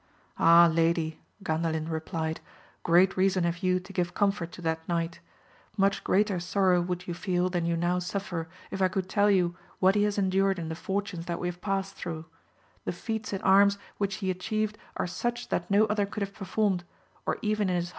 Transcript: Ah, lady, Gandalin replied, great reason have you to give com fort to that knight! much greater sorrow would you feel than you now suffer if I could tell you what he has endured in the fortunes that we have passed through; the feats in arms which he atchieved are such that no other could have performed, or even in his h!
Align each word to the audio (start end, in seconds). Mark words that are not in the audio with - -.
Ah, 0.39 0.65
lady, 0.65 1.21
Gandalin 1.43 1.87
replied, 1.87 2.39
great 2.81 3.15
reason 3.15 3.43
have 3.43 3.59
you 3.59 3.79
to 3.79 3.93
give 3.93 4.15
com 4.15 4.31
fort 4.31 4.51
to 4.53 4.59
that 4.63 4.79
knight! 4.89 5.19
much 5.77 6.03
greater 6.03 6.39
sorrow 6.39 6.81
would 6.81 7.05
you 7.07 7.13
feel 7.13 7.51
than 7.51 7.67
you 7.67 7.77
now 7.77 7.99
suffer 7.99 8.49
if 8.71 8.81
I 8.81 8.87
could 8.87 9.07
tell 9.07 9.29
you 9.29 9.55
what 9.77 9.93
he 9.93 10.01
has 10.05 10.17
endured 10.17 10.57
in 10.57 10.69
the 10.69 10.75
fortunes 10.75 11.27
that 11.27 11.37
we 11.39 11.47
have 11.49 11.61
passed 11.61 11.93
through; 11.93 12.25
the 12.83 12.91
feats 12.91 13.31
in 13.31 13.43
arms 13.43 13.77
which 13.99 14.15
he 14.15 14.31
atchieved 14.31 14.75
are 14.97 15.05
such 15.05 15.49
that 15.49 15.69
no 15.69 15.85
other 15.85 16.07
could 16.07 16.21
have 16.21 16.33
performed, 16.33 16.83
or 17.27 17.37
even 17.43 17.69
in 17.69 17.75
his 17.75 17.89
h! 17.89 17.89